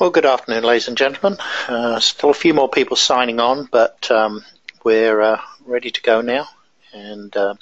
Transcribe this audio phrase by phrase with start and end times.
[0.00, 1.40] Well, good afternoon, ladies and gentlemen.
[1.66, 4.44] Uh, still a few more people signing on, but um,
[4.84, 6.48] we're uh, ready to go now,
[6.92, 7.54] and uh,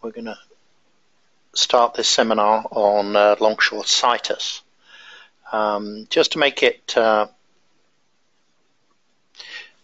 [0.00, 0.38] we're going to
[1.52, 4.62] start this seminar on uh, longshore situs.
[5.50, 7.26] Um, just to make it, uh,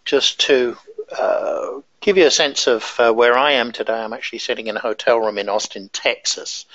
[0.05, 0.77] just to
[1.11, 4.81] uh, give you a sense of where I am today, I'm actually sitting in a
[4.81, 6.65] hotel room in Austin, Texas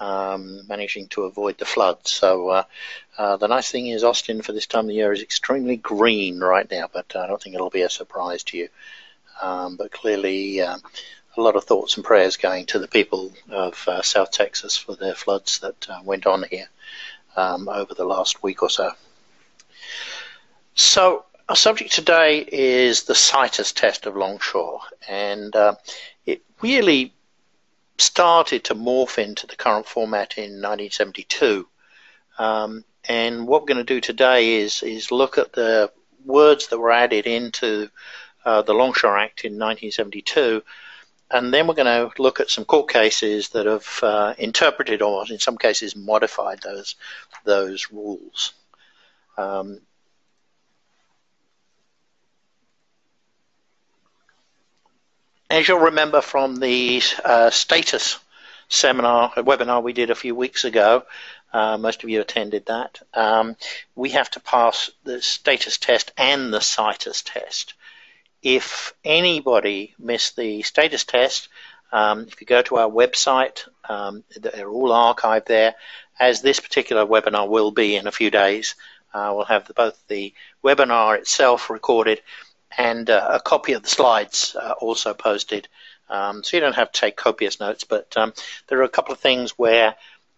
[0.00, 2.10] um, managing to avoid the floods.
[2.10, 2.64] So uh,
[3.16, 6.40] uh, the nice thing is Austin for this time of the year is extremely green
[6.40, 8.68] right now, but I don't think it'll be a surprise to you.
[9.40, 10.78] Um, but clearly, uh,
[11.36, 14.96] a lot of thoughts and prayers going to the people of uh, South Texas for
[14.96, 16.68] their floods that uh, went on here
[17.36, 18.90] um, over the last week or so.
[20.74, 25.76] So, our subject today is the situs test of longshore, and uh,
[26.26, 27.14] it really
[27.98, 31.66] started to morph into the current format in 1972.
[32.38, 35.90] Um, and what we're going to do today is is look at the
[36.24, 37.90] words that were added into
[38.44, 40.62] uh, the Longshore Act in 1972,
[41.30, 45.24] and then we're going to look at some court cases that have uh, interpreted or,
[45.28, 46.96] in some cases, modified those
[47.44, 48.52] those rules.
[49.36, 49.80] Um,
[55.50, 58.18] As you'll remember from the uh, status
[58.68, 61.04] seminar, webinar we did a few weeks ago,
[61.54, 63.56] uh, most of you attended that, um,
[63.94, 67.72] we have to pass the status test and the situs test.
[68.42, 71.48] If anybody missed the status test,
[71.92, 75.74] um, if you go to our website, um, they're all archived there,
[76.20, 78.74] as this particular webinar will be in a few days.
[79.14, 82.20] Uh, we'll have the, both the webinar itself recorded
[82.76, 85.68] and uh, a copy of the slides uh, also posted.
[86.10, 88.32] Um, so you don't have to take copious notes, but um,
[88.66, 89.94] there are a couple of things where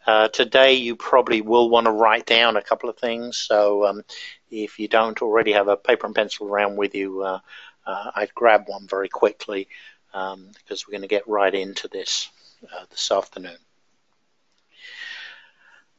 [0.07, 3.37] uh, today you probably will want to write down a couple of things.
[3.37, 4.03] So um,
[4.51, 7.39] if you don't already have a paper and pencil around with you, uh,
[7.87, 9.69] uh, I'd grab one very quickly
[10.15, 12.29] um, because we're going to get right into this
[12.65, 13.57] uh, this afternoon.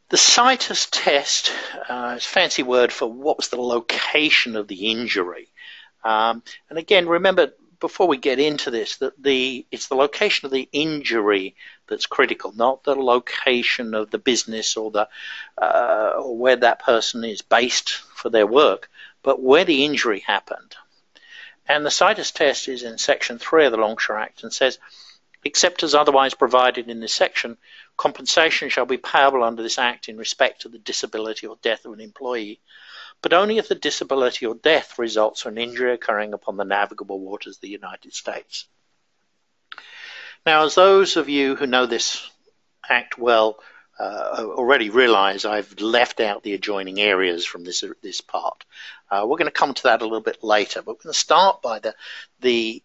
[0.09, 1.55] The situs test is
[1.89, 5.47] a fancy word for what was the location of the injury.
[6.03, 10.51] Um, and again, remember before we get into this that the it's the location of
[10.51, 11.55] the injury
[11.87, 15.09] that's critical, not the location of the business or the
[15.61, 18.89] uh, or where that person is based for their work,
[19.23, 20.75] but where the injury happened.
[21.67, 24.77] And the situs test is in Section 3 of the Longshore Act and says,
[25.43, 27.57] except as otherwise provided in this section,
[27.97, 31.93] compensation shall be payable under this Act in respect to the disability or death of
[31.93, 32.59] an employee
[33.21, 37.19] but only if the disability or death results from an injury occurring upon the navigable
[37.19, 38.67] waters of the United States.
[40.45, 42.27] Now, as those of you who know this
[42.89, 43.59] act well
[43.99, 48.65] uh, already realize, I've left out the adjoining areas from this this part.
[49.09, 51.19] Uh, we're going to come to that a little bit later, but we're going to
[51.19, 51.93] start by the
[52.39, 52.81] the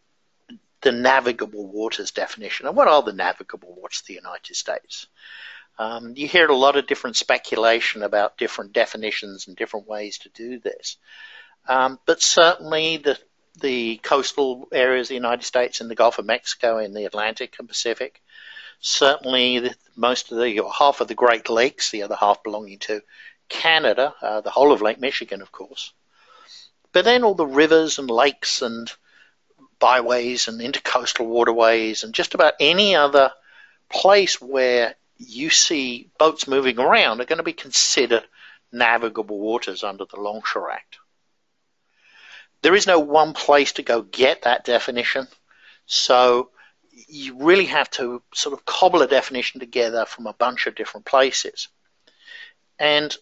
[0.83, 2.67] the navigable waters definition.
[2.67, 5.07] And what are the navigable waters of the United States?
[5.79, 10.29] Um, you hear a lot of different speculation about different definitions and different ways to
[10.31, 10.97] do this.
[11.69, 13.19] Um, but certainly the
[13.61, 17.57] the coastal areas of the United States and the Gulf of Mexico in the Atlantic
[17.59, 18.23] and Pacific.
[18.81, 22.79] Certainly, the, most of the or half of the Great Lakes, the other half belonging
[22.81, 23.01] to
[23.49, 25.93] Canada, uh, the whole of Lake Michigan, of course.
[26.93, 28.93] But then all the rivers and lakes and
[29.79, 33.31] byways and intercoastal waterways and just about any other
[33.91, 38.25] place where you see boats moving around are going to be considered
[38.73, 40.99] navigable waters under the Longshore Act.
[42.63, 45.29] There is no one place to go get that definition,
[45.87, 46.51] so
[47.09, 51.07] you really have to sort of cobble a definition together from a bunch of different
[51.07, 51.69] places.
[52.79, 53.17] And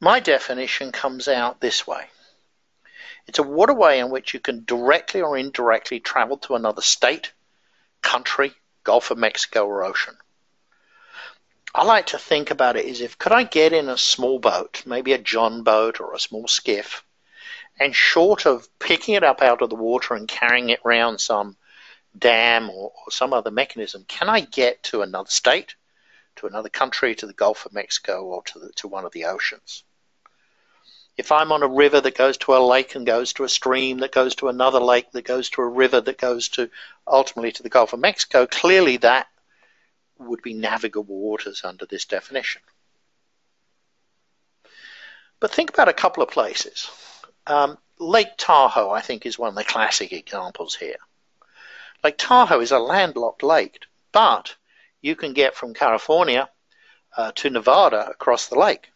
[0.00, 2.06] my definition comes out this way.
[3.26, 7.32] It's a waterway in which you can directly or indirectly travel to another state,
[8.02, 8.52] country,
[8.82, 10.16] Gulf of Mexico, or ocean.
[11.76, 14.84] I like to think about it as if could I get in a small boat,
[14.86, 17.04] maybe a John boat or a small skiff,
[17.80, 21.56] and short of picking it up out of the water and carrying it round some
[22.16, 25.74] dam or, or some other mechanism, can I get to another state,
[26.36, 29.24] to another country, to the Gulf of Mexico, or to, the, to one of the
[29.24, 29.82] oceans?
[31.16, 33.98] If I'm on a river that goes to a lake and goes to a stream
[33.98, 36.70] that goes to another lake that goes to a river that goes to
[37.04, 39.26] ultimately to the Gulf of Mexico, clearly that
[40.18, 42.62] would be navigable waters under this definition.
[45.40, 46.90] But think about a couple of places.
[47.46, 50.96] Um, Lake Tahoe, I think, is one of the classic examples here.
[52.02, 53.78] Lake Tahoe is a landlocked lake,
[54.12, 54.56] but
[55.00, 56.48] you can get from California
[57.16, 58.90] uh, to Nevada across the lake.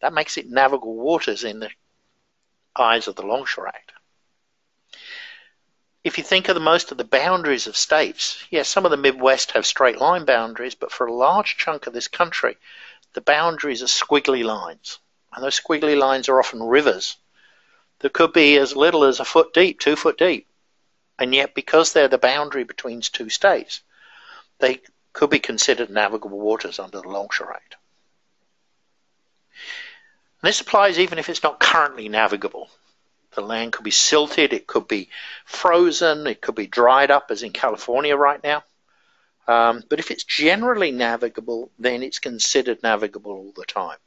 [0.00, 1.70] That makes it navigable waters in the
[2.76, 3.92] eyes of the Longshore Act.
[6.02, 8.96] If you think of the most of the boundaries of states, yes, some of the
[8.96, 12.56] Midwest have straight line boundaries, but for a large chunk of this country,
[13.12, 14.98] the boundaries are squiggly lines.
[15.32, 17.16] And those squiggly lines are often rivers
[17.98, 20.48] that could be as little as a foot deep, two foot deep.
[21.18, 23.82] And yet, because they're the boundary between two states,
[24.58, 24.80] they
[25.12, 27.76] could be considered navigable waters under the Longshore Act.
[30.42, 32.70] And this applies even if it's not currently navigable.
[33.34, 35.08] The land could be silted, it could be
[35.44, 38.64] frozen, it could be dried up, as in California right now.
[39.46, 43.98] Um, but if it's generally navigable, then it's considered navigable all the time.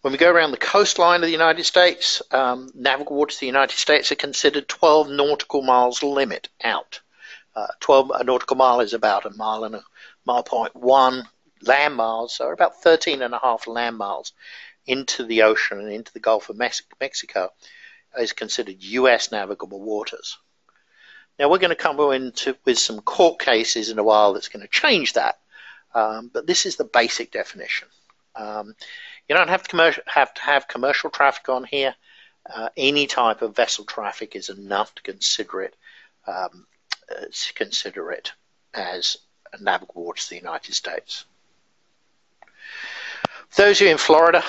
[0.00, 3.46] When we go around the coastline of the United States, um, navigable waters of the
[3.46, 7.00] United States are considered 12 nautical miles limit out.
[7.54, 9.82] Uh, 12 a nautical mile is about a mile and a
[10.24, 11.28] mile point one
[11.62, 14.32] land miles, so about 13 and a half land miles
[14.88, 17.52] into the ocean and into the Gulf of Mexico
[18.18, 19.30] is considered U.S.
[19.30, 20.38] navigable waters.
[21.38, 24.62] Now we're going to come into with some court cases in a while that's going
[24.62, 25.38] to change that,
[25.94, 27.88] um, but this is the basic definition.
[28.34, 28.74] Um,
[29.28, 31.94] you don't have to, have to have commercial traffic on here.
[32.48, 35.76] Uh, any type of vessel traffic is enough to consider it
[36.26, 36.66] um,
[37.10, 38.32] uh, to consider it
[38.72, 39.18] as
[39.60, 41.24] navigable waters of the United States.
[43.56, 44.44] Those of you in Florida,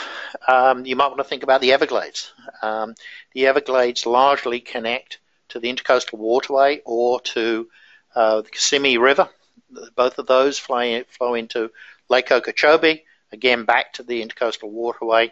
[0.48, 2.32] um, you might want to think about the Everglades.
[2.62, 2.96] Um,
[3.34, 5.20] the Everglades largely connect
[5.50, 7.70] to the Intercoastal Waterway or to
[8.14, 9.30] uh, the Kissimmee River.
[9.96, 11.72] Both of those flow, flow into
[12.10, 15.32] Lake Okeechobee, again back to the Intercoastal Waterway.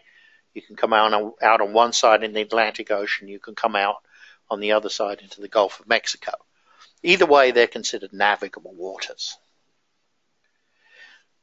[0.53, 3.53] You can come out on, out on one side in the Atlantic Ocean, you can
[3.53, 3.97] come out
[4.49, 6.31] on the other side into the Gulf of Mexico.
[7.03, 9.37] Either way, they're considered navigable waters.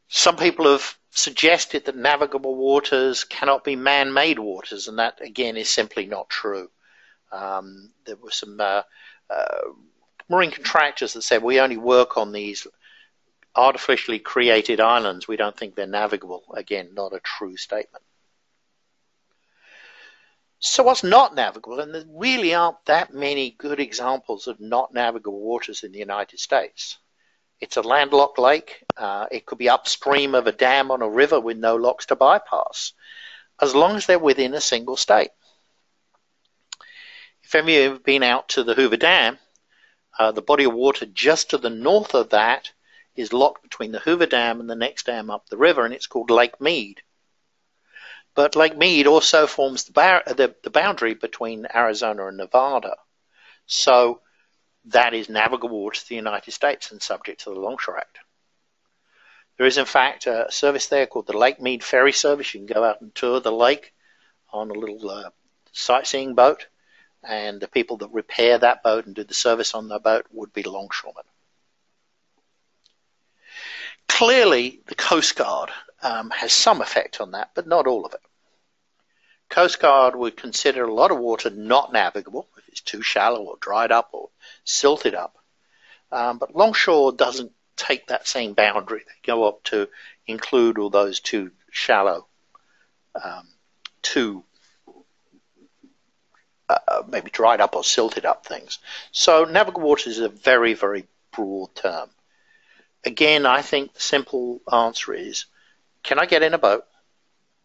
[0.08, 5.70] Some people have suggested that navigable waters cannot be man-made waters, and that again is
[5.70, 6.70] simply not true.
[7.32, 8.82] Um, there were some uh,
[9.30, 9.62] uh,
[10.28, 12.66] marine contractors that said we only work on these
[13.54, 15.28] artificially created islands.
[15.28, 16.42] We don't think they're navigable.
[16.54, 18.04] Again, not a true statement.
[20.58, 21.78] So what's not navigable?
[21.80, 26.40] And there really aren't that many good examples of not navigable waters in the United
[26.40, 26.98] States.
[27.64, 28.84] It's a landlocked lake.
[28.94, 32.14] Uh, it could be upstream of a dam on a river with no locks to
[32.14, 32.92] bypass,
[33.58, 35.30] as long as they're within a single state.
[37.42, 39.38] If any of you have been out to the Hoover Dam,
[40.18, 42.70] uh, the body of water just to the north of that
[43.16, 46.06] is locked between the Hoover Dam and the next dam up the river, and it's
[46.06, 47.00] called Lake Mead.
[48.34, 49.92] But Lake Mead also forms the,
[50.26, 52.96] the, the boundary between Arizona and Nevada.
[53.64, 54.20] So
[54.86, 58.18] that is navigable to the United States and subject to the Longshore Act.
[59.56, 62.52] There is, in fact, a service there called the Lake Mead Ferry Service.
[62.54, 63.92] You can go out and tour the lake
[64.52, 65.30] on a little uh,
[65.72, 66.66] sightseeing boat,
[67.22, 70.52] and the people that repair that boat and do the service on the boat would
[70.52, 71.24] be longshoremen.
[74.08, 75.70] Clearly, the Coast Guard
[76.02, 78.20] um, has some effect on that, but not all of it.
[79.54, 83.56] Coast Guard would consider a lot of water not navigable if it's too shallow or
[83.60, 84.30] dried up or
[84.64, 85.38] silted up.
[86.10, 89.04] Um, but longshore doesn't take that same boundary.
[89.06, 89.88] They go up to
[90.26, 92.26] include all those too shallow,
[93.14, 93.46] um,
[94.02, 94.42] too
[96.68, 98.80] uh, uh, maybe dried up or silted up things.
[99.12, 102.10] So navigable waters is a very, very broad term.
[103.04, 105.44] Again, I think the simple answer is,
[106.02, 106.86] can I get in a boat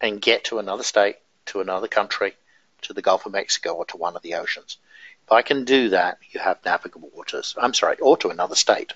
[0.00, 1.16] and get to another state,
[1.50, 2.34] to another country,
[2.82, 4.78] to the Gulf of Mexico or to one of the oceans?
[5.24, 7.54] If I can do that, you have navigable waters.
[7.56, 8.94] I'm sorry, or to another state.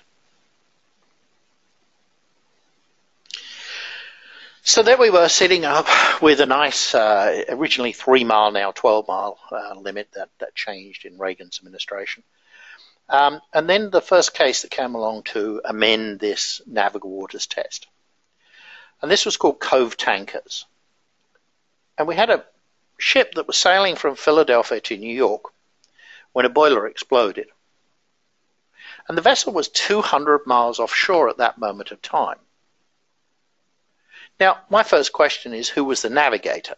[4.67, 5.87] So there we were sitting up
[6.23, 11.05] with a nice, uh, originally three mile, now 12 mile uh, limit that, that changed
[11.05, 12.23] in Reagan's administration.
[13.07, 17.85] Um, and then the first case that came along to amend this navigable waters test.
[19.03, 20.65] And this was called Cove Tankers.
[21.97, 22.45] And we had a
[22.97, 25.51] ship that was sailing from Philadelphia to New York
[26.33, 27.47] when a boiler exploded.
[29.07, 32.39] And the vessel was 200 miles offshore at that moment of time.
[34.39, 36.75] Now, my first question is who was the navigator?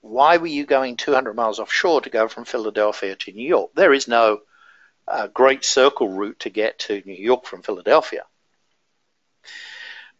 [0.00, 3.70] Why were you going 200 miles offshore to go from Philadelphia to New York?
[3.74, 4.42] There is no
[5.08, 8.24] uh, great circle route to get to New York from Philadelphia.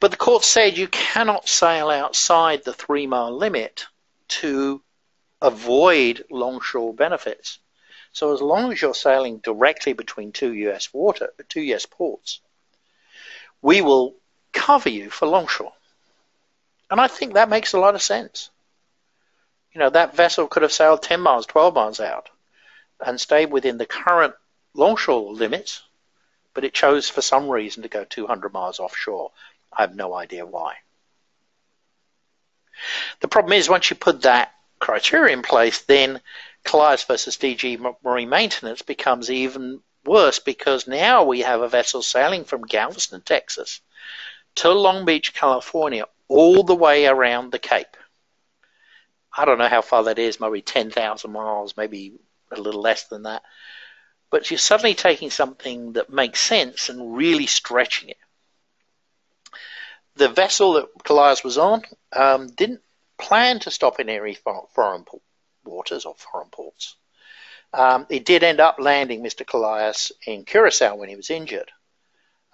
[0.00, 3.86] But the court said you cannot sail outside the three mile limit
[4.28, 4.82] to
[5.40, 7.58] avoid longshore benefits.
[8.12, 12.40] So as long as you're sailing directly between two US water, two US ports,
[13.60, 14.14] we will
[14.52, 15.72] cover you for longshore.
[16.90, 18.50] And I think that makes a lot of sense.
[19.72, 22.30] You know, that vessel could have sailed 10 miles, 12 miles out
[23.04, 24.34] and stayed within the current
[24.74, 25.82] longshore limits,
[26.54, 29.32] but it chose for some reason to go 200 miles offshore.
[29.76, 30.76] I have no idea why.
[33.20, 36.20] The problem is once you put that criteria in place, then
[36.64, 42.44] Kollias versus DG Marine Maintenance becomes even worse because now we have a vessel sailing
[42.44, 43.80] from Galveston, Texas
[44.56, 47.96] to Long Beach, California, all the way around the Cape.
[49.36, 52.14] I don't know how far that is, maybe 10,000 miles, maybe
[52.52, 53.42] a little less than that.
[54.30, 58.18] But you're suddenly taking something that makes sense and really stretching it.
[60.16, 62.82] The vessel that Kollias was on um, didn't
[63.18, 65.04] plan to stop in any foreign
[65.64, 66.96] waters or foreign ports.
[67.72, 69.44] Um, it did end up landing Mr.
[69.44, 71.72] Kollias in Curacao when he was injured.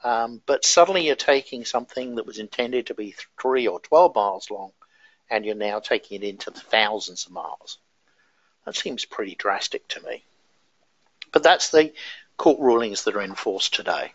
[0.02, 4.50] Um, but suddenly you're taking something that was intended to be three or 12 miles
[4.50, 4.72] long
[5.28, 7.78] and you're now taking it into the thousands of miles.
[8.64, 10.24] That seems pretty drastic to me.
[11.32, 11.92] But that's the
[12.36, 14.12] court rulings that are in force today.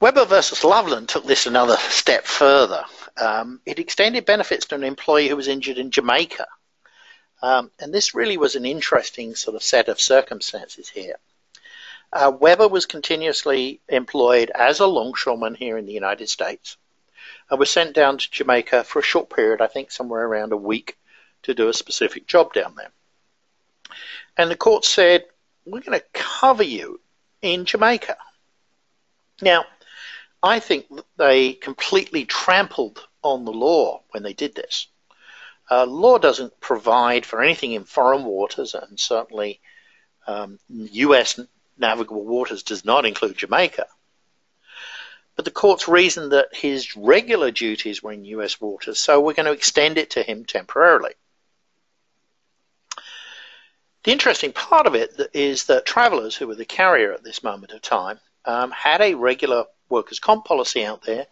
[0.00, 2.84] Weber versus Loveland took this another step further.
[3.16, 6.46] Um, it extended benefits to an employee who was injured in Jamaica.
[7.42, 11.16] Um, and this really was an interesting sort of set of circumstances here.
[12.12, 16.76] Uh, Weber was continuously employed as a longshoreman here in the United States
[17.50, 20.56] and was sent down to Jamaica for a short period, I think somewhere around a
[20.56, 20.96] week,
[21.42, 22.90] to do a specific job down there.
[24.36, 25.24] And the court said,
[25.64, 27.00] We're going to cover you
[27.42, 28.16] in Jamaica.
[29.42, 29.64] Now,
[30.44, 30.86] I think
[31.16, 34.88] they completely trampled on the law when they did this.
[35.70, 39.62] Uh, law doesn't provide for anything in foreign waters, and certainly
[40.26, 41.40] um, U.S.
[41.78, 43.86] navigable waters does not include Jamaica.
[45.34, 48.60] But the courts reasoned that his regular duties were in U.S.
[48.60, 51.12] waters, so we're going to extend it to him temporarily.
[54.02, 57.72] The interesting part of it is that Travelers, who were the carrier at this moment
[57.72, 61.26] of time, um, had a regular workers' comp policy out there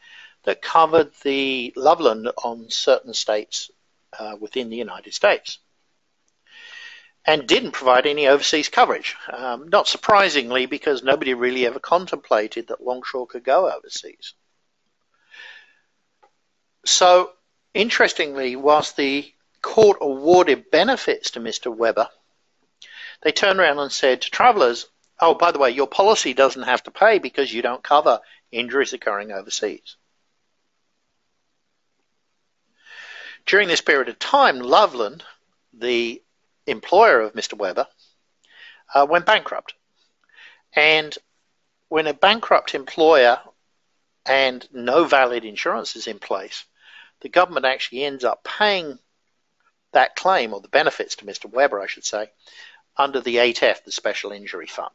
[0.44, 3.70] that covered the Loveland on certain states
[4.18, 5.58] uh, within the United States
[7.24, 9.16] and didn't provide any overseas coverage.
[9.32, 14.34] Um, not surprisingly, because nobody really ever contemplated that Longshore could go overseas.
[16.84, 17.30] So,
[17.74, 19.32] interestingly, whilst the
[19.62, 21.74] court awarded benefits to Mr.
[21.74, 22.08] Weber,
[23.22, 24.86] they turned around and said to travellers,
[25.20, 28.18] oh, by the way, your policy doesn't have to pay because you don't cover
[28.52, 29.96] injuries occurring overseas.
[33.46, 35.24] During this period of time, Loveland,
[35.72, 36.22] the
[36.66, 37.54] employer of Mr.
[37.54, 37.88] Weber,
[38.94, 39.74] uh, went bankrupt.
[40.74, 41.16] And
[41.88, 43.40] when a bankrupt employer
[44.24, 46.64] and no valid insurance is in place,
[47.20, 48.98] the government actually ends up paying
[49.92, 51.46] that claim, or the benefits to Mr.
[51.46, 52.30] Weber, I should say,
[52.96, 54.94] under the 8F, the Special Injury Fund.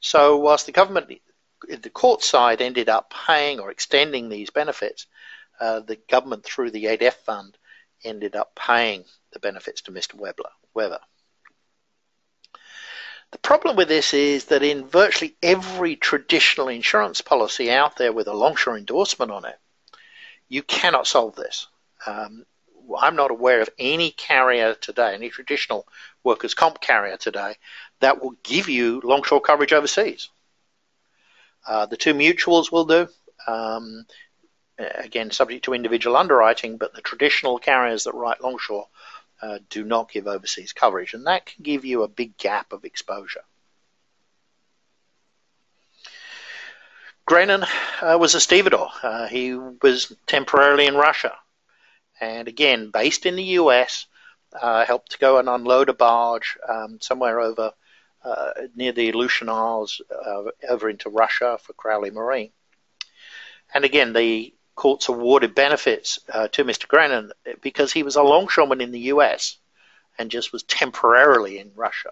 [0.00, 1.20] So, whilst the government,
[1.68, 5.06] the court side ended up paying or extending these benefits,
[5.60, 7.56] uh, the government, through the 8F fund,
[8.04, 10.14] ended up paying the benefits to Mr.
[10.14, 11.00] Webler, Weber.
[13.30, 18.28] The problem with this is that in virtually every traditional insurance policy out there with
[18.28, 19.58] a longshore endorsement on it,
[20.48, 21.66] you cannot solve this.
[22.06, 22.44] Um,
[22.98, 25.86] I'm not aware of any carrier today, any traditional
[26.24, 27.56] workers' comp carrier today,
[28.00, 30.28] that will give you longshore coverage overseas.
[31.66, 33.08] Uh, the two mutuals will do.
[33.46, 34.06] Um,
[34.78, 38.88] again, subject to individual underwriting, but the traditional carriers that write longshore
[39.40, 42.84] uh, do not give overseas coverage, and that can give you a big gap of
[42.84, 43.42] exposure.
[47.28, 47.64] Grenon
[48.00, 48.90] uh, was a stevedore.
[49.02, 51.34] Uh, he was temporarily in Russia,
[52.20, 54.06] and again, based in the US,
[54.60, 57.72] uh, helped to go and unload a barge um, somewhere over
[58.24, 62.52] uh, near the Aleutian Isles uh, over into Russia for Crowley Marine.
[63.74, 66.86] And again, the courts awarded benefits uh, to Mr.
[66.86, 69.58] Grenon because he was a longshoreman in the US
[70.18, 72.10] and just was temporarily in Russia.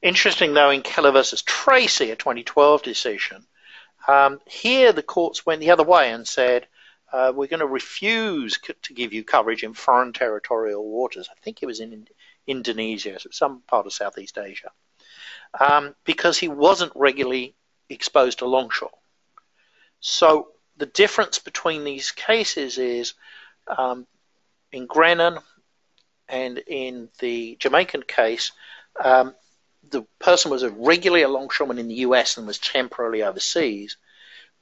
[0.00, 3.46] Interesting, though, in Keller versus Tracy, a 2012 decision,
[4.08, 6.66] um, here the courts went the other way and said,
[7.12, 11.28] uh, we're going to refuse to give you coverage in foreign territorial waters.
[11.30, 12.08] I think it was in
[12.46, 14.70] Indonesia, some part of Southeast Asia,
[15.58, 17.54] um, because he wasn't regularly
[17.88, 18.90] exposed to longshore.
[20.00, 23.14] So the difference between these cases is
[23.66, 24.06] um,
[24.72, 25.38] in Grenon
[26.28, 28.52] and in the Jamaican case,
[29.02, 29.34] um,
[29.90, 33.96] the person was a regularly a longshoreman in the US and was temporarily overseas.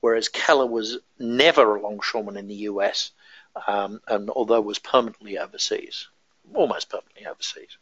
[0.01, 3.11] whereas Keller was never a longshoreman in the US,
[3.67, 6.09] um, and although was permanently overseas,
[6.55, 7.77] almost permanently overseas.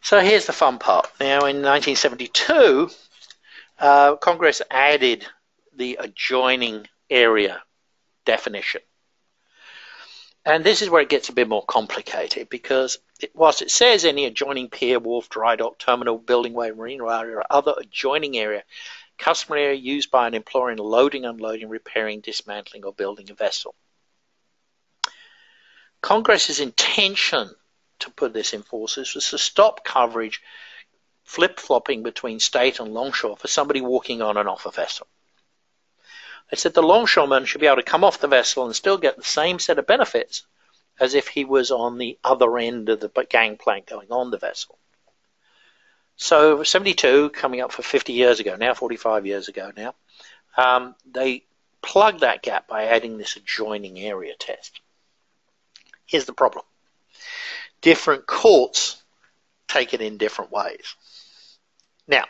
[0.00, 1.10] So here's the fun part.
[1.20, 2.90] Now, in 1972,
[3.78, 5.26] uh, Congress added
[5.76, 7.62] the adjoining area
[8.24, 8.80] definition.
[10.44, 14.04] And this is where it gets a bit more complicated because it, whilst it says
[14.04, 18.64] any adjoining pier, wharf, dry dock, terminal, building way, marine area, or other adjoining area,
[19.18, 23.76] customary area used by an employer in loading, unloading, repairing, dismantling, or building a vessel.
[26.02, 27.54] Congress's intention
[28.00, 30.42] to put this in force was to stop coverage
[31.24, 35.06] flip flopping between state and longshore for somebody walking on and off a vessel.
[36.50, 39.16] They said the longshoreman should be able to come off the vessel and still get
[39.16, 40.44] the same set of benefits
[41.00, 44.78] as if he was on the other end of the gangplank going on the vessel.
[46.16, 49.94] So 72, coming up for 50 years ago now, 45 years ago now,
[50.56, 51.44] um, they
[51.80, 54.80] plugged that gap by adding this adjoining area test.
[56.12, 56.64] Here's the problem
[57.80, 59.02] different courts
[59.66, 60.94] take it in different ways.
[62.06, 62.24] Now,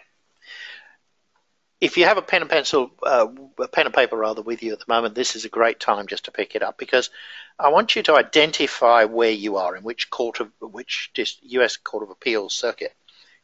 [1.80, 3.26] if you have a pen and pencil, uh,
[3.58, 6.06] a pen and paper rather, with you at the moment, this is a great time
[6.06, 7.10] just to pick it up because
[7.58, 11.10] I want you to identify where you are in which court of which
[11.42, 11.76] U.S.
[11.76, 12.94] Court of Appeals circuit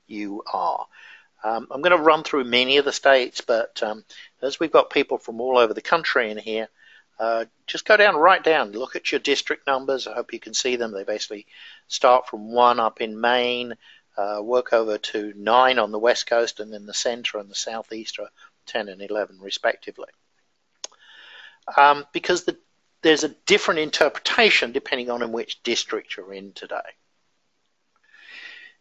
[0.07, 0.87] you are.
[1.43, 4.05] Um, I'm going to run through many of the states, but um,
[4.41, 6.69] as we've got people from all over the country in here,
[7.19, 10.07] uh, just go down, right down, look at your district numbers.
[10.07, 10.93] I hope you can see them.
[10.93, 11.47] They basically
[11.89, 13.75] start from one up in Maine,
[14.17, 17.57] uh, work over to nine on the west coast, and then the centre and the
[17.57, 18.31] southeast are
[18.67, 20.09] 10 and 11 respectively.
[21.77, 22.57] Um, because the,
[23.03, 26.77] there's a different interpretation depending on in which district you're in today.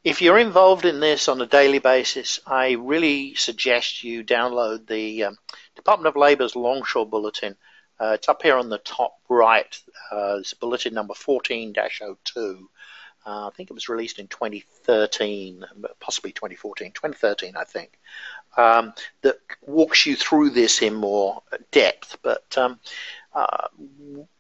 [0.03, 5.25] If you're involved in this on a daily basis, I really suggest you download the
[5.25, 5.37] um,
[5.75, 7.57] Department of Labor's Longshore Bulletin
[7.99, 9.79] uh, it's up here on the top right.
[10.11, 12.67] Uh, it's bulletin number 14-02.
[13.25, 15.65] Uh, I think it was released in 2013,
[15.99, 17.97] possibly 2014, 2013, I think.
[18.55, 22.17] Um, that walks you through this in more depth.
[22.21, 22.79] But um,
[23.33, 23.67] uh,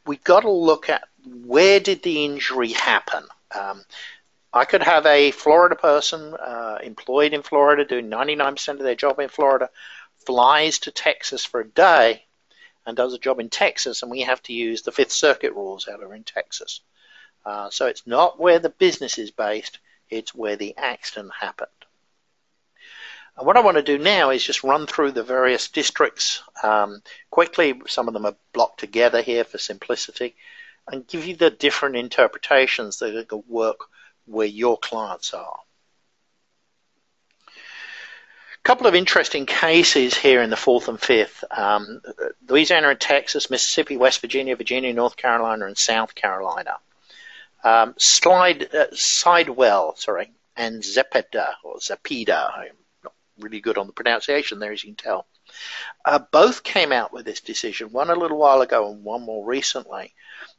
[0.05, 3.23] we've got to look at where did the injury happen.
[3.53, 3.83] Um,
[4.53, 9.19] I could have a Florida person uh, employed in Florida doing 99% of their job
[9.19, 9.69] in Florida,
[10.25, 12.23] flies to Texas for a day,
[12.87, 15.85] and does a job in Texas, and we have to use the Fifth Circuit rules
[15.85, 16.79] that are in Texas.
[17.45, 21.69] Uh, so it's not where the business is based, it's where the accident happened.
[23.37, 27.03] And what I want to do now is just run through the various districts um,
[27.29, 27.79] quickly.
[27.87, 30.35] Some of them are blocked together here for simplicity,
[30.89, 33.81] and give you the different interpretations that work
[34.25, 35.59] where your clients are
[38.67, 41.41] couple of interesting cases here in the fourth and fifth.
[41.51, 42.01] Um,
[42.49, 46.75] Louisiana and Texas, Mississippi, West Virginia, Virginia, North Carolina, and South Carolina.
[47.63, 52.75] Um, slide, uh, Sidwell, sorry, and Zepeda, or Zepeda, I'm
[53.05, 55.27] not really good on the pronunciation there, as you can tell.
[56.03, 59.45] Uh, both came out with this decision, one a little while ago and one more
[59.45, 60.13] recently,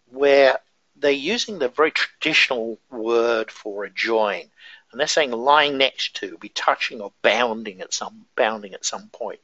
[0.06, 0.58] where
[0.96, 4.44] they're using the very traditional word for a join
[4.90, 9.08] and they're saying lying next to, be touching or bounding at some bounding at some
[9.08, 9.40] point.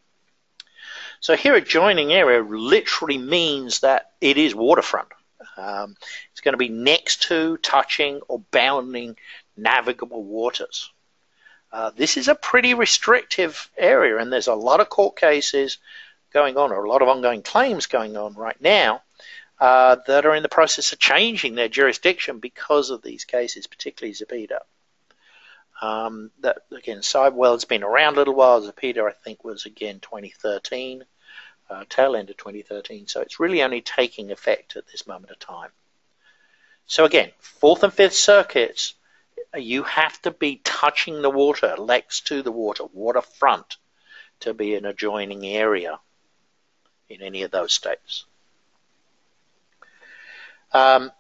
[1.21, 5.09] So here adjoining area literally means that it is waterfront.
[5.57, 5.97] Um,
[6.33, 9.17] it's going to be next to, touching, or bounding
[9.57, 10.91] navigable waters.
[11.73, 15.79] Uh, this is a pretty restrictive area, and there's a lot of court cases
[16.33, 19.03] going on, or a lot of ongoing claims going on right now
[19.61, 24.15] uh, that are in the process of changing their jurisdiction because of these cases, particularly
[24.15, 24.59] Zepeda.
[25.83, 28.63] Um, that again, Sidwell's been around a little while.
[28.63, 31.05] Zepeda, I think, was again 2013,
[31.69, 33.07] uh, tail end of 2013.
[33.09, 35.71] So it's really only taking effect at this moment of time.
[36.87, 38.95] So again, fourth and fifth circuits,
[39.57, 43.77] you have to be touching the water, next to the water, waterfront,
[44.41, 45.99] to be an adjoining area
[47.09, 48.25] in any of those states.
[50.73, 51.13] Um,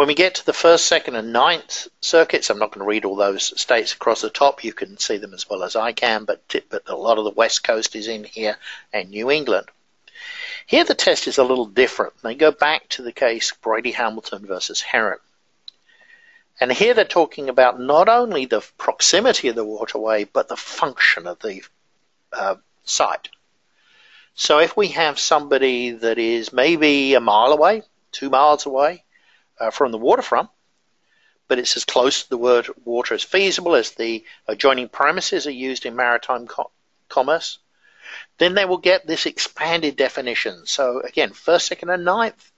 [0.00, 3.04] when we get to the first, second, and ninth circuits, I'm not going to read
[3.04, 4.64] all those states across the top.
[4.64, 7.32] You can see them as well as I can, but, but a lot of the
[7.32, 8.56] West Coast is in here
[8.94, 9.66] and New England.
[10.64, 12.14] Here the test is a little different.
[12.22, 15.18] They go back to the case Brady Hamilton versus Herron.
[16.58, 21.26] And here they're talking about not only the proximity of the waterway, but the function
[21.26, 21.62] of the
[22.32, 23.28] uh, site.
[24.34, 27.82] So if we have somebody that is maybe a mile away,
[28.12, 29.04] two miles away,
[29.60, 30.48] uh, from the waterfront,
[31.48, 35.52] but it's as close to the word water as feasible as the adjoining premises are
[35.52, 36.48] used in maritime
[37.08, 37.58] commerce,
[38.38, 40.66] then they will get this expanded definition.
[40.66, 42.50] So again, first, second, and ninth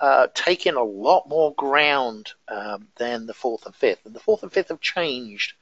[0.00, 0.28] uh,
[0.64, 4.04] in a lot more ground um, than the fourth and fifth.
[4.06, 5.54] And the fourth and fifth have changed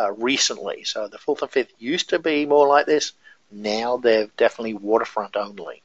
[0.00, 0.84] uh, recently.
[0.84, 3.12] So the fourth and fifth used to be more like this.
[3.50, 5.82] Now they're definitely waterfront only.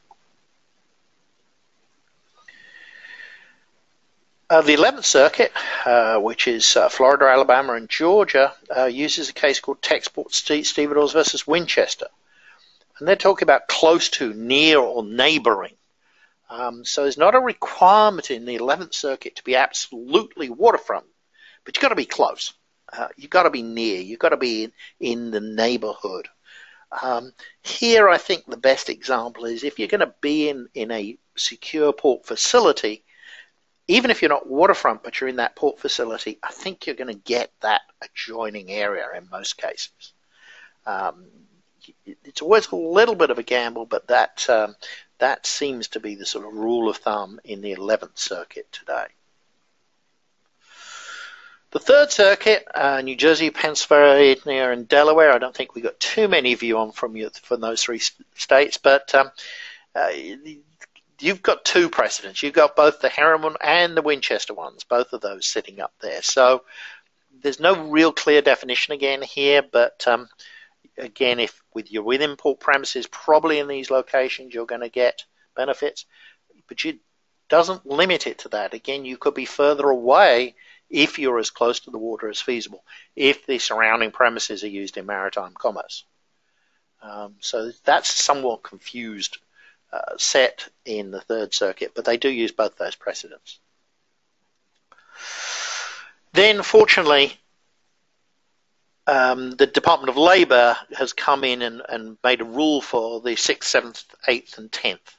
[4.49, 5.51] Uh, the 11th Circuit,
[5.85, 11.11] uh, which is uh, Florida, Alabama, and Georgia, uh, uses a case called Texport Stevedores
[11.11, 12.07] versus Winchester.
[12.97, 15.75] And they're talking about close to, near, or neighboring.
[16.49, 21.07] Um, so there's not a requirement in the 11th Circuit to be absolutely waterfront,
[21.65, 22.53] but you've got to be close.
[22.93, 23.99] Uh, you've got to be near.
[23.99, 26.29] You've got to be in, in the neighborhood.
[27.01, 27.33] Um,
[27.63, 31.17] here, I think the best example is if you're going to be in, in a
[31.35, 33.03] secure port facility,
[33.87, 37.13] even if you're not waterfront, but you're in that port facility, I think you're going
[37.13, 40.13] to get that adjoining area in most cases.
[40.85, 41.25] Um,
[42.05, 44.75] it's always a little bit of a gamble, but that um,
[45.19, 49.07] that seems to be the sort of rule of thumb in the 11th Circuit today.
[51.71, 55.33] The Third Circuit, uh, New Jersey, Pennsylvania, and Delaware.
[55.33, 57.99] I don't think we got too many view on from you from those three
[58.35, 59.31] states, but um,
[59.95, 60.09] uh,
[61.19, 62.43] you've got two precedents.
[62.43, 66.21] You've got both the Harriman and the Winchester ones, both of those sitting up there.
[66.21, 66.63] So
[67.41, 70.27] there's no real clear definition again here, but um,
[70.97, 75.25] again, if with your within port premises, probably in these locations, you're going to get
[75.55, 76.05] benefits,
[76.67, 76.99] but it
[77.49, 78.73] doesn't limit it to that.
[78.73, 80.55] Again, you could be further away
[80.89, 82.83] if you're as close to the water as feasible,
[83.15, 86.05] if the surrounding premises are used in maritime commerce.
[87.01, 89.37] Um, so that's somewhat confused
[89.91, 93.59] uh, set in the Third Circuit, but they do use both those precedents.
[96.33, 97.33] Then, fortunately,
[99.07, 103.31] um, the Department of Labor has come in and, and, made a rule for the
[103.31, 105.15] 6th, 7th, 8th, and 10th.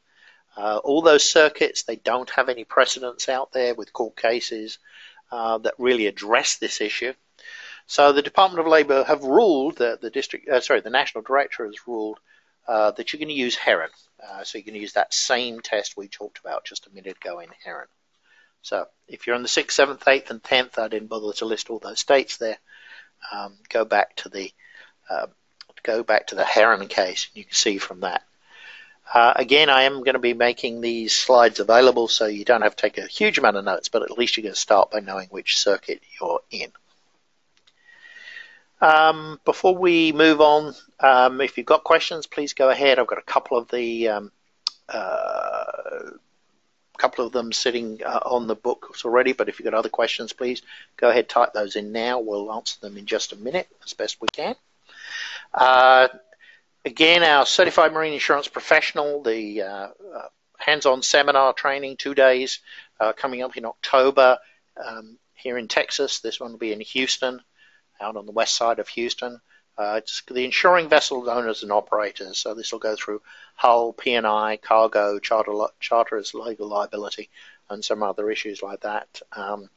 [0.56, 4.78] Uh, all those circuits, they don't have any precedents out there with court cases
[5.32, 7.14] uh, that really address this issue.
[7.86, 11.64] So the Department of Labor have ruled that the district, uh, sorry, the national director
[11.64, 12.20] has ruled
[12.66, 13.90] uh, that you're going to use Herron.
[14.22, 17.40] Uh, so you can use that same test we talked about just a minute ago
[17.40, 17.86] in Herron.
[18.62, 21.70] So if you're in the 6th, 7th, 8th, and 10th, I didn't bother to list
[21.70, 22.58] all those states there
[23.32, 24.52] um, go back to the
[25.10, 25.26] uh,
[25.82, 27.28] go back to the Herron case.
[27.34, 28.22] You can see from that.
[29.12, 32.76] Uh, again, I am going to be making these slides available so you don't have
[32.76, 35.00] to take a huge amount of notes, but at least you're going to start by
[35.00, 36.70] knowing which circuit you're in.
[38.80, 42.98] Um, before we move on, um, if you've got questions, please go ahead.
[42.98, 44.32] I've got a couple of the um,
[44.88, 45.64] uh,
[46.98, 50.32] couple of them sitting uh, on the books already, but if you've got other questions,
[50.32, 50.62] please
[50.96, 52.18] go ahead, type those in now.
[52.20, 54.56] We'll answer them in just a minute as best we can.
[55.54, 56.08] Uh,
[56.84, 62.58] again, our Certified Marine Insurance Professional, the uh, uh hands-on seminar training, two days,
[62.98, 64.38] uh, coming up in October
[64.84, 66.18] um, here in Texas.
[66.18, 67.40] This one will be in Houston,
[68.00, 69.40] out on the west side of Houston.
[69.76, 72.38] Uh, it's the insuring vessel owners and operators.
[72.38, 73.22] So this will go through
[73.54, 77.30] hull, P&I, cargo, charter, charterers, legal liability,
[77.70, 79.22] and some other issues like that.
[79.32, 79.70] Um,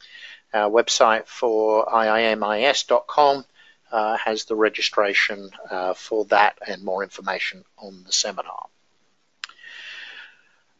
[0.53, 3.45] our website for iimis.com
[3.91, 8.67] uh, has the registration uh, for that and more information on the seminar.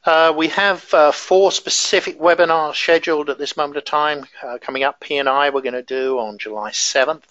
[0.04, 4.82] Uh, we have uh, four specific webinars scheduled at this moment of time uh, coming
[4.82, 5.00] up.
[5.00, 7.22] P&I we're going to do on July 7th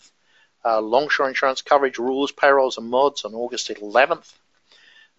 [0.65, 4.33] uh, longshore insurance coverage rules, payrolls, and mods on August 11th,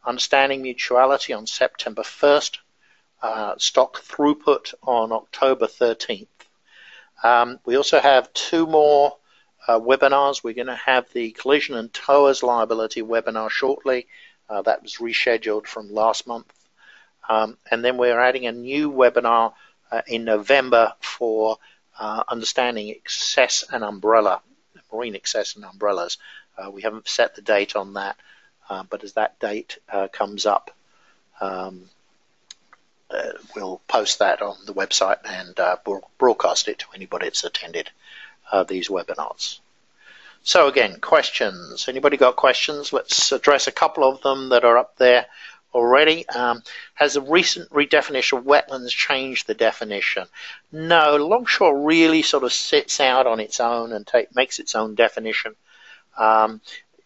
[0.06, 2.60] understanding mutuality on September 1st,
[3.22, 6.28] uh, stock throughput on October 13th.
[7.22, 9.18] Um, we also have two more
[9.68, 10.42] uh, webinars.
[10.42, 14.08] We're going to have the collision and towers liability webinar shortly.
[14.50, 16.52] That was rescheduled from last month.
[17.30, 19.54] Um, and then we're adding a new webinar
[19.92, 21.58] uh, in November for
[22.00, 24.42] uh, understanding excess and umbrella
[24.92, 26.18] marine excess and umbrellas.
[26.58, 28.18] Uh, we haven't set the date on that,
[28.70, 30.72] uh, but as that date uh, comes up,
[31.40, 31.90] um,
[33.10, 35.78] uh, we'll post that on the website and uh,
[36.18, 37.90] broadcast it to anybody that's attended
[38.68, 39.60] these webinars.
[40.44, 41.88] So again, questions.
[41.88, 42.92] Anybody got questions?
[42.92, 45.26] Let's address a couple of them that are up there
[45.74, 46.28] already.
[46.30, 50.28] Um, has the recent redefinition of wetlands changed the definition?
[50.72, 54.96] No, longshore really sort of sits out on its own and take, makes its own
[54.96, 55.56] definition.
[56.18, 56.62] Um,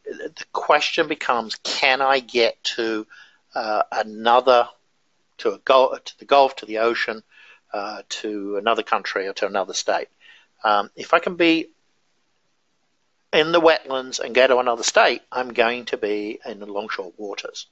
[0.06, 3.08] the question becomes, can I get to
[3.54, 4.68] uh, another,
[5.40, 7.24] to, a to the Gulf, to the ocean,
[7.74, 10.08] uh, to another country or to another state?
[10.64, 11.70] Um, if I can be
[13.34, 17.14] in the wetlands and go to another state, I'm going to be in the longshore
[17.18, 17.68] waters.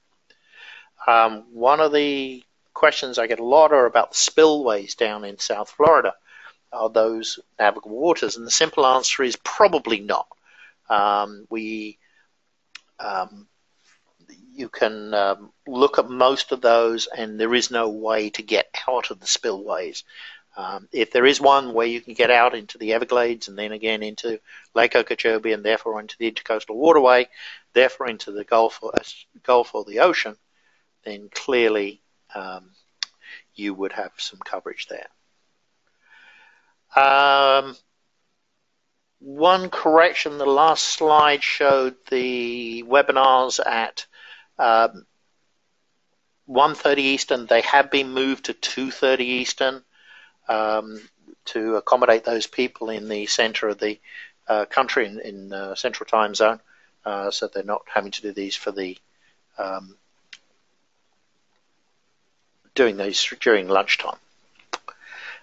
[1.08, 5.40] Um, one of the questions I get a lot are about the spillways down in
[5.40, 6.14] South Florida.
[6.72, 8.36] Are those navigable waters?
[8.36, 10.28] And the simple answer is probably not.
[10.90, 11.98] Um, we
[13.00, 13.48] um,
[14.56, 18.76] you can um, look at most of those, and there is no way to get
[18.88, 20.04] out of the spillways.
[20.56, 23.72] Um, if there is one where you can get out into the Everglades and then
[23.72, 24.40] again into
[24.76, 27.28] Lake Okeechobee and therefore into the Intercoastal Waterway,
[27.74, 29.02] therefore into the Gulf or, uh,
[29.42, 30.38] Gulf or the ocean,
[31.04, 32.02] then clearly
[32.36, 32.72] um,
[33.56, 35.08] you would have some coverage there.
[36.96, 37.76] Um,
[39.20, 44.06] one correction, the last slide showed the webinars at
[44.60, 45.06] um,
[46.50, 47.46] 1.30 Eastern.
[47.46, 49.84] They have been moved to 2.30 Eastern
[50.48, 51.00] um,
[51.46, 54.00] to accommodate those people in the center of the
[54.48, 56.60] uh, country in, in uh, central time zone,
[57.06, 58.98] uh, so they're not having to do these for the
[59.58, 59.96] um,
[62.76, 64.18] doing these during lunchtime.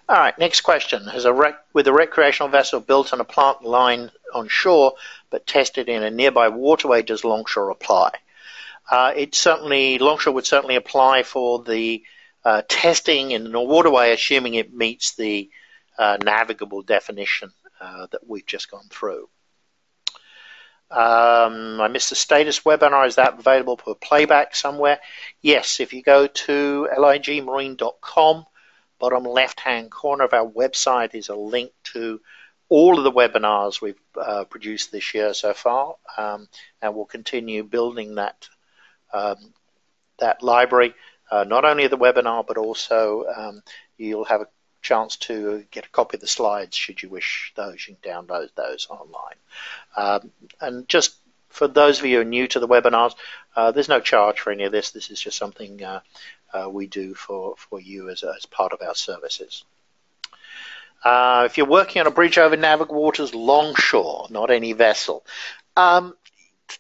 [0.08, 1.04] All right, next question.
[1.06, 4.94] Has a rec- with a recreational vessel built on a plant line on shore
[5.30, 8.10] but tested in a nearby waterway, does longshore apply?
[8.90, 12.02] Uh, it certainly longshore would certainly apply for the
[12.44, 15.48] uh, testing in the waterway, assuming it meets the
[15.96, 19.28] uh, navigable definition uh, that we've just gone through.
[20.90, 23.06] Um, I missed the status webinar.
[23.06, 24.98] Is that available for playback somewhere?
[25.40, 28.46] Yes, if you go to ligmarine.com,
[28.98, 32.20] bottom left-hand corner of our website is a link to
[32.68, 36.48] all of the webinars we've uh, produced this year so far, um,
[36.82, 38.48] and we'll continue building that
[39.12, 39.52] um,
[40.18, 40.94] that library
[41.30, 43.62] uh, not only the webinar, but also um,
[43.96, 44.48] you'll have a
[44.82, 47.86] chance to get a copy of the slides should you wish those.
[47.86, 49.36] You can download those online.
[49.96, 51.16] Um, and just
[51.48, 53.14] for those of you who are new to the webinars,
[53.56, 54.90] uh, there's no charge for any of this.
[54.90, 56.00] This is just something uh,
[56.52, 59.64] uh, we do for, for you as, as part of our services.
[61.04, 65.24] Uh, if you're working on a bridge over navigable waters, longshore, not any vessel.
[65.76, 66.14] Um,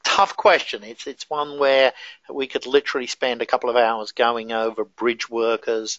[0.04, 0.84] tough question.
[0.84, 1.92] It's it's one where
[2.28, 5.98] we could literally spend a couple of hours going over bridge workers.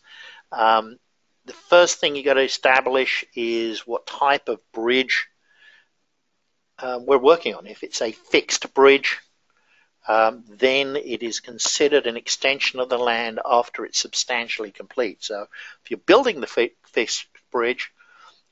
[0.52, 0.98] Um,
[1.52, 5.28] the first thing you got to establish is what type of bridge
[6.80, 7.68] uh, we're working on.
[7.68, 9.18] If it's a fixed bridge,
[10.08, 15.26] um, then it is considered an extension of the land after it's substantially complete.
[15.26, 15.48] So
[15.84, 17.92] if you're building the fixed bridge,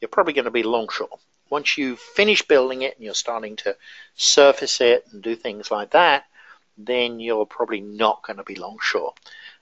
[0.02, 1.20] you're probably going to be longshore.
[1.50, 3.78] Once you finish building it and you're starting to
[4.16, 6.26] surface it and do things like that,
[6.78, 9.14] then you're probably not going to be longshore.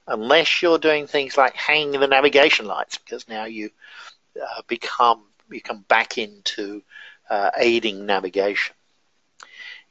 [0.08, 3.70] Unless you're doing things like hanging the navigation lights, because now you
[4.42, 6.82] uh, become you come back into
[7.30, 8.76] uh, aiding navigation.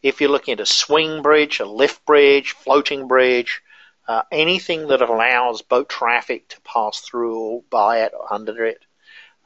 [0.02, 3.62] If you're looking at a swing bridge, a lift bridge, floating bridge,
[4.08, 8.84] uh, anything that allows boat traffic to pass through or by it or under it,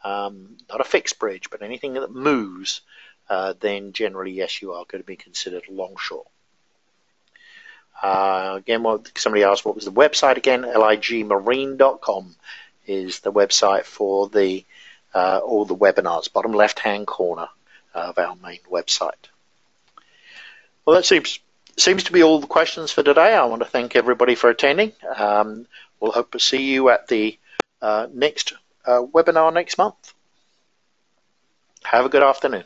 [0.04, 2.82] um, not a fixed bridge, but anything that moves,
[3.28, 6.26] uh, then generally, yes, you are going to be considered longshore.
[8.02, 8.84] Uh, again,
[9.16, 10.62] somebody asked what was the website again?
[10.62, 12.34] ligmarine.com
[12.86, 14.64] is the website for the
[15.14, 17.48] uh, all the webinars, bottom left-hand corner
[17.94, 19.28] of our main website.
[20.84, 21.40] Well, that seems
[21.76, 23.34] seems to be all the questions for today.
[23.34, 24.92] I want to thank everybody for attending.
[25.16, 25.66] Um,
[25.98, 27.38] we'll hope to see you at the
[27.80, 28.52] uh, next
[28.84, 30.14] uh, webinar next month.
[31.84, 32.64] Have a good afternoon.